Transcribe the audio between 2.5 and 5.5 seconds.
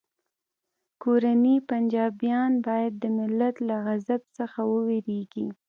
باید د ملت له غضب څخه وویریږي